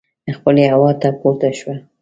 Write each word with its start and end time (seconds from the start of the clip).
څپلۍ 0.33 0.65
هوا 0.73 0.91
ته 1.01 1.07
پورته 1.19 1.49
شوه. 1.59 1.75